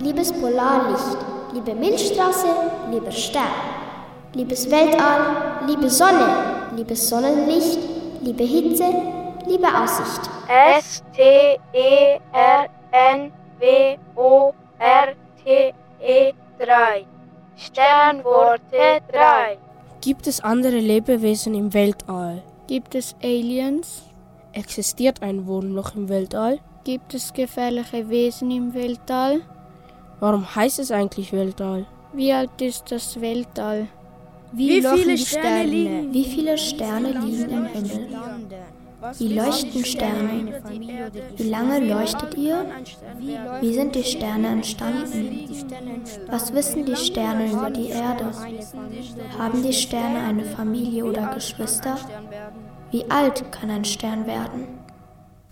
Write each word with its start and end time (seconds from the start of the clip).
liebes 0.00 0.32
Polarlicht, 0.32 1.18
liebe 1.52 1.74
Milchstraße, 1.74 2.46
lieber 2.90 3.12
Stern, 3.12 3.44
liebes 4.34 4.70
Weltall, 4.70 5.66
liebe 5.66 5.90
Sonne, 5.90 6.70
liebes 6.74 7.08
Sonnenlicht, 7.08 7.78
liebe 8.22 8.44
Hitze, 8.44 8.84
liebe 9.46 9.66
Aussicht. 9.66 10.30
S-T-E-R-N-W-O-R-T-E 10.48 11.52
3 16.58 17.06
Sternworte 17.56 19.00
3 19.12 19.58
Gibt 20.00 20.26
es 20.26 20.40
andere 20.40 20.78
Lebewesen 20.78 21.54
im 21.54 21.72
Weltall? 21.72 22.42
Gibt 22.66 22.94
es 22.94 23.14
Aliens? 23.22 24.02
Existiert 24.52 25.22
ein 25.22 25.46
Wurmloch 25.46 25.94
im 25.94 26.08
Weltall? 26.08 26.58
Gibt 26.84 27.14
es 27.14 27.32
gefährliche 27.32 28.08
Wesen 28.08 28.50
im 28.50 28.74
Weltall? 28.74 29.42
Warum 30.20 30.54
heißt 30.54 30.78
es 30.78 30.90
eigentlich 30.90 31.32
Weltall? 31.32 31.86
Wie 32.12 32.32
alt 32.32 32.60
ist 32.60 32.90
das 32.90 33.20
Weltall? 33.20 33.88
Wie, 34.52 34.68
Wie 34.68 34.82
viele 34.82 35.16
Sterne, 35.16 35.64
liegen? 35.64 36.12
Wie 36.12 36.24
viele 36.24 36.58
Sterne 36.58 37.12
liegen 37.12 37.50
im 37.50 37.64
Himmel? 37.66 38.08
Wie 39.18 39.28
leuchten 39.32 39.84
Sterne? 39.84 40.62
Wie 41.36 41.48
lange 41.48 41.78
leuchtet 41.80 42.36
ihr? 42.36 42.66
Wie 43.60 43.72
sind 43.72 43.94
die 43.94 44.04
Sterne 44.04 44.48
entstanden? 44.48 45.48
Was 46.28 46.52
wissen 46.52 46.84
die 46.84 46.96
Sterne 46.96 47.50
über 47.50 47.70
die 47.70 47.88
Erde? 47.88 48.30
Haben 49.38 49.62
die 49.62 49.72
Sterne 49.72 50.20
eine 50.20 50.44
Familie 50.44 51.06
oder 51.06 51.32
Geschwister? 51.34 51.96
Wie 52.90 53.08
alt 53.10 53.50
kann 53.52 53.70
ein 53.70 53.84
Stern 53.86 54.26
werden? 54.26 54.66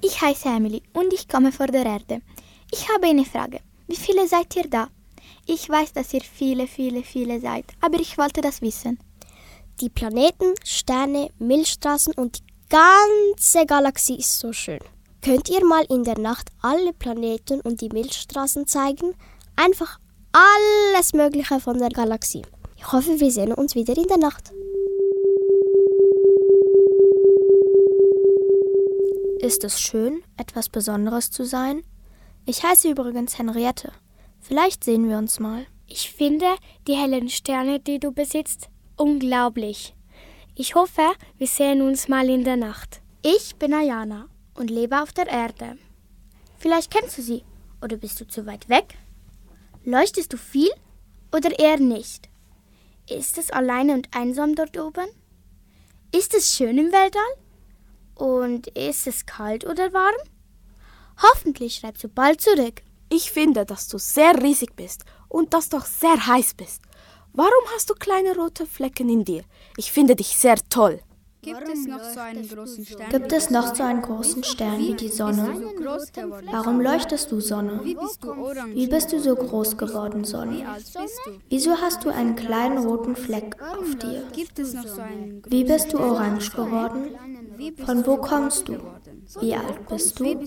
Ich 0.02 0.20
heiße 0.20 0.48
Emily 0.48 0.82
und 0.92 1.12
ich 1.14 1.26
komme 1.26 1.52
von 1.52 1.68
der 1.68 1.87
Erde. 1.87 2.20
Ich 2.70 2.87
habe 2.90 3.06
eine 3.06 3.24
Frage. 3.24 3.60
Wie 3.88 3.96
viele 3.96 4.28
seid 4.28 4.54
ihr 4.54 4.68
da? 4.68 4.88
Ich 5.46 5.68
weiß, 5.68 5.94
dass 5.94 6.12
ihr 6.12 6.20
viele, 6.20 6.66
viele, 6.66 7.02
viele 7.02 7.40
seid, 7.40 7.64
aber 7.80 7.98
ich 7.98 8.18
wollte 8.18 8.42
das 8.42 8.60
wissen. 8.60 8.98
Die 9.80 9.88
Planeten, 9.88 10.54
Sterne, 10.62 11.30
Milchstraßen 11.38 12.12
und 12.12 12.38
die 12.38 12.44
ganze 12.68 13.64
Galaxie 13.64 14.16
ist 14.16 14.38
so 14.38 14.52
schön. 14.52 14.80
Könnt 15.22 15.48
ihr 15.48 15.64
mal 15.64 15.86
in 15.88 16.04
der 16.04 16.18
Nacht 16.18 16.50
alle 16.60 16.92
Planeten 16.92 17.62
und 17.62 17.80
die 17.80 17.88
Milchstraßen 17.88 18.66
zeigen? 18.66 19.14
Einfach 19.56 19.98
alles 20.32 21.14
Mögliche 21.14 21.59
von 21.59 21.78
der 21.78 21.88
Galaxie. 21.88 22.42
Ich 22.76 22.92
hoffe, 22.92 23.18
wir 23.18 23.32
sehen 23.32 23.54
uns 23.54 23.74
wieder 23.74 23.96
in 23.96 24.06
der 24.06 24.18
Nacht. 24.18 24.52
Ist 29.40 29.64
es 29.64 29.80
schön, 29.80 30.22
etwas 30.36 30.68
Besonderes 30.68 31.30
zu 31.30 31.44
sein? 31.44 31.82
Ich 32.51 32.63
heiße 32.63 32.88
übrigens 32.88 33.37
Henriette. 33.37 33.93
Vielleicht 34.41 34.82
sehen 34.82 35.07
wir 35.07 35.18
uns 35.18 35.38
mal. 35.38 35.66
Ich 35.87 36.10
finde 36.10 36.46
die 36.87 36.95
hellen 36.95 37.29
Sterne, 37.29 37.79
die 37.79 38.01
du 38.01 38.10
besitzt, 38.10 38.71
unglaublich. 38.96 39.95
Ich 40.55 40.74
hoffe, 40.74 41.02
wir 41.37 41.46
sehen 41.46 41.82
uns 41.82 42.09
mal 42.09 42.27
in 42.30 42.45
der 42.45 42.57
Nacht. 42.57 43.02
Ich 43.21 43.57
bin 43.57 43.74
Ayana 43.74 44.29
und 44.55 44.71
lebe 44.71 45.02
auf 45.02 45.13
der 45.13 45.27
Erde. 45.27 45.77
Vielleicht 46.57 46.90
kennst 46.90 47.18
du 47.18 47.23
sie, 47.23 47.45
oder 47.82 47.99
bist 47.99 48.18
du 48.18 48.27
zu 48.27 48.46
weit 48.46 48.71
weg? 48.71 48.95
Leuchtest 49.85 50.33
du 50.33 50.38
viel 50.38 50.71
oder 51.37 51.59
eher 51.59 51.79
nicht? 51.79 52.30
Ist 53.10 53.37
es 53.37 53.51
alleine 53.51 53.93
und 53.93 54.09
einsam 54.16 54.55
dort 54.55 54.79
oben? 54.79 55.09
Ist 56.16 56.33
es 56.33 56.57
schön 56.57 56.79
im 56.79 56.93
Weltall? 56.93 57.35
Und 58.15 58.68
ist 58.68 59.07
es 59.07 59.27
kalt 59.27 59.66
oder 59.66 59.93
warm? 59.93 60.16
Hoffentlich 61.23 61.77
schreibst 61.77 62.05
du 62.05 62.09
bald 62.09 62.41
zurück. 62.41 62.83
Ich 63.11 63.30
finde, 63.30 63.65
dass 63.65 63.88
du 63.88 63.99
sehr 63.99 64.41
riesig 64.43 64.77
bist 64.77 65.05
und 65.28 65.55
dass 65.55 65.69
du 65.69 65.78
auch 65.78 65.87
sehr 65.87 66.27
heiß 66.27 66.55
bist. 66.55 66.83
Warum 67.33 67.65
hast 67.75 67.91
du 67.91 67.95
kleine 67.95 68.37
rote 68.37 68.67
Flecken 68.67 69.09
in 69.09 69.25
dir? 69.25 69.43
Ich 69.77 69.93
finde 69.93 70.17
dich 70.17 70.37
sehr 70.37 70.57
toll. 70.71 71.01
Gibt 71.41 71.69
es 71.69 71.87
noch 71.87 72.03
so 72.03 72.21
einen 72.21 72.49
großen 72.49 72.84
Stern? 72.84 73.11
Gibt 73.11 73.33
es 73.33 73.51
noch 73.51 73.75
so 73.75 73.83
einen 73.84 74.03
großen 74.03 74.43
Stern 74.43 74.78
wie 74.78 74.95
die 74.95 75.09
Sonne? 75.09 75.62
Warum 76.51 76.81
leuchtest 76.81 77.31
du, 77.31 77.41
Sonne? 77.41 77.81
Wie 77.84 78.87
bist 78.89 79.12
du 79.12 79.21
so 79.21 79.37
groß 79.37 79.77
geworden, 79.77 80.25
Sonne? 80.25 80.67
Wieso 81.49 81.77
hast 81.77 82.05
du 82.05 82.11
einen 82.11 82.34
kleinen 82.34 82.78
roten 82.78 83.15
Fleck 83.15 83.57
auf 83.62 83.95
dir? 83.97 84.25
Wie 85.47 85.65
bist 85.65 85.93
du 85.93 86.01
orange 86.01 86.51
geworden? 86.51 87.17
Von 87.87 88.05
wo 88.07 88.17
kommst 88.17 88.69
du? 88.69 88.78
Wie 89.41 89.55
alt 89.55 89.87
bist 89.89 90.19
du? 90.19 90.39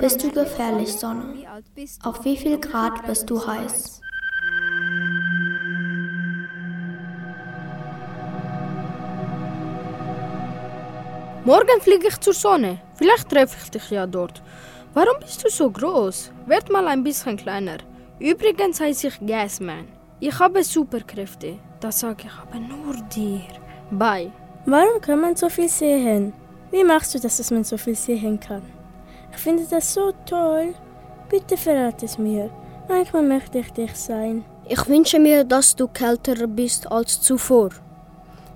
Bist 0.00 0.22
du 0.22 0.30
gefährlich, 0.30 0.92
Sonne? 0.92 1.34
Auf 2.04 2.24
wie 2.24 2.36
viel 2.36 2.58
Grad 2.58 3.04
bist 3.06 3.28
du 3.28 3.44
heiß? 3.44 4.00
Morgen 11.44 11.80
fliege 11.80 12.06
ich 12.06 12.20
zur 12.20 12.34
Sonne. 12.34 12.80
Vielleicht 12.94 13.28
treffe 13.28 13.56
ich 13.60 13.70
dich 13.70 13.90
ja 13.90 14.06
dort. 14.06 14.40
Warum 14.94 15.18
bist 15.20 15.44
du 15.44 15.50
so 15.50 15.68
groß? 15.68 16.30
Werd 16.46 16.70
mal 16.70 16.86
ein 16.86 17.02
bisschen 17.02 17.36
kleiner. 17.36 17.78
Übrigens 18.20 18.80
heiße 18.80 19.08
ich 19.08 19.26
Gasman. 19.26 19.88
Ich 20.20 20.38
habe 20.38 20.62
Superkräfte. 20.62 21.58
Das 21.80 21.98
sage 21.98 22.26
ich 22.26 22.32
aber 22.32 22.60
nur 22.60 22.94
dir. 23.12 23.42
Bye. 23.90 24.30
Warum 24.66 25.00
kann 25.00 25.20
man 25.20 25.34
so 25.34 25.48
viel 25.48 25.68
sehen? 25.68 26.32
Wie 26.72 26.84
machst 26.84 27.14
du 27.14 27.18
das, 27.20 27.36
dass 27.36 27.50
man 27.50 27.64
so 27.64 27.76
viel 27.76 27.94
sehen 27.94 28.40
kann? 28.40 28.62
Ich 29.30 29.36
finde 29.36 29.64
das 29.70 29.92
so 29.92 30.12
toll. 30.24 30.74
Bitte 31.28 31.58
verrate 31.58 32.06
es 32.06 32.16
mir. 32.16 32.48
Manchmal 32.88 33.22
möchte 33.24 33.58
ich 33.58 33.70
dich 33.74 33.94
sein. 33.94 34.42
Ich 34.66 34.88
wünsche 34.88 35.18
mir, 35.18 35.44
dass 35.44 35.76
du 35.76 35.86
kälter 35.86 36.46
bist 36.46 36.90
als 36.90 37.20
zuvor. 37.20 37.70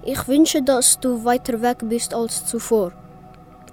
Ich 0.03 0.27
wünsche, 0.27 0.63
dass 0.63 0.99
du 0.99 1.23
weiter 1.27 1.61
weg 1.61 1.79
bist 1.83 2.15
als 2.15 2.47
zuvor. 2.47 2.93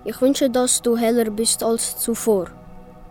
Ich 0.03 0.19
wünsche, 0.19 0.49
dass 0.49 0.81
du 0.81 0.97
heller 0.97 1.29
bist 1.29 1.63
als 1.63 1.97
zuvor. 1.97 2.47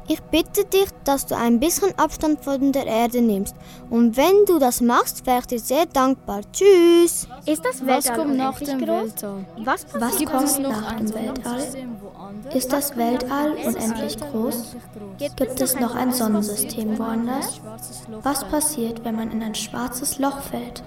Ich 0.09 0.21
bitte 0.23 0.65
dich, 0.65 0.89
dass 1.05 1.27
du 1.27 1.37
ein 1.37 1.61
bisschen 1.61 1.97
Abstand 1.99 2.43
von 2.43 2.73
der 2.73 2.87
Erde 2.87 3.23
nimmst. 3.23 3.55
Und 3.89 4.17
wenn 4.17 4.45
du 4.47 4.59
das 4.59 4.81
machst, 4.81 5.27
wäre 5.27 5.41
ich 5.41 5.47
dir 5.47 5.59
sehr 5.61 5.87
dankbar. 5.87 6.41
Tschüss. 6.53 7.29
Ist 7.47 7.65
das 7.65 7.87
Weltall 7.87 7.97
Was 7.97 8.13
kommt 8.13 8.37
nach 8.37 8.59
dem 8.59 8.81
Weltall? 8.81 9.45
Was, 9.59 9.87
Was 9.95 10.17
kommt 10.17 10.59
nach 10.61 10.97
dem 10.97 11.15
Weltall? 11.15 11.63
Ist 12.55 12.73
das 12.73 12.97
Weltall 12.97 13.53
unendlich 13.65 14.17
groß? 14.19 14.77
Gibt 15.37 15.61
es 15.61 15.79
noch 15.79 15.95
ein 15.95 16.13
Sonnensystem 16.13 16.99
woanders? 16.99 17.61
Was 18.23 18.45
passiert, 18.45 19.05
wenn 19.05 19.17
man 19.17 19.31
in 19.31 19.43
ein 19.43 19.55
schwarzes 19.55 20.19
Loch 20.19 20.41
fällt? 20.41 20.83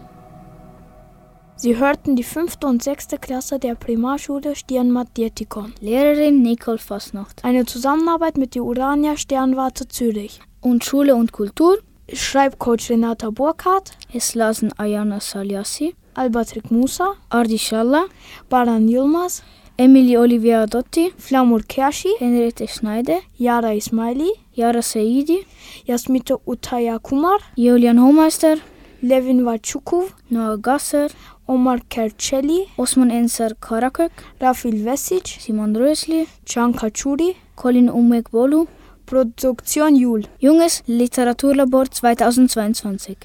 Sie 1.57 1.77
hörten 1.77 2.17
die 2.17 2.23
fünfte 2.23 2.67
und 2.67 2.83
sechste 2.83 3.17
Klasse 3.17 3.59
der 3.59 3.75
Primarschule 3.75 4.55
Stirnmatt-Dietikon. 4.55 5.73
Lehrerin 5.79 6.41
Nicole 6.41 6.77
Fasnacht. 6.77 7.45
Eine 7.45 7.65
Zusammenarbeit 7.65 8.37
mit 8.37 8.55
der 8.55 8.63
Urania 8.63 9.15
Sternwarte 9.15 9.87
Zürich. 9.87 10.41
Und 10.59 10.83
Schule 10.83 11.15
und 11.15 11.31
Kultur. 11.31 11.77
Schreibcoach 12.11 12.89
Renata 12.89 13.29
Burkhardt. 13.29 13.91
Es 14.13 14.35
lasen 14.35 14.73
Ayana 14.77 15.21
Saliassi. 15.21 15.95
Albatrik 16.13 16.71
Musa. 16.71 17.13
Ardi 17.29 17.57
Schalla. 17.57 18.03
Baran 18.49 18.89
Yilmaz. 18.89 19.41
Emily 19.77 20.17
Olivia 20.17 20.65
Dotti. 20.65 21.13
Flamur 21.17 21.61
Kershi. 21.61 22.09
Henriette 22.19 22.67
Schneider. 22.67 23.19
Yara 23.37 23.73
Ismaili. 23.73 24.29
Yara 24.53 24.81
Saidi. 24.81 25.45
Jasmita 25.87 26.37
Utaya 26.45 26.99
Kumar. 26.99 27.39
Julian 27.55 27.97
Hohmeister. 27.97 28.57
Levin 29.01 29.45
Vachukov. 29.45 30.13
Noah 30.29 30.57
Gasser. 30.57 31.09
Omar 31.47 31.79
Kercelli, 31.89 32.67
Osman 32.77 33.09
Ensar 33.09 33.51
Karakök, 33.59 34.11
Rafil 34.41 34.85
Vesic, 34.85 35.37
Simon 35.39 35.75
Rösli, 35.75 36.27
Can 36.45 36.73
Kachuri, 36.73 37.35
Colin 37.55 37.89
Umegbolu, 37.89 38.65
Produktion 39.05 39.95
Jul. 39.95 40.23
Junges 40.39 40.83
Literaturlabor 40.87 41.85
2022. 41.91 43.17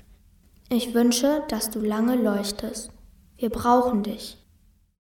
Ich 0.69 0.95
wünsche, 0.95 1.43
dass 1.49 1.71
du 1.71 1.81
lange 1.81 2.17
leuchtest. 2.17 2.91
Wir 3.39 3.51
brauchen 3.51 4.03
dich. 4.03 4.40